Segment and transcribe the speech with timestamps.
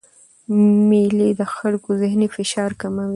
[0.89, 3.09] مېلې د خلکو ذهني فشار کموي.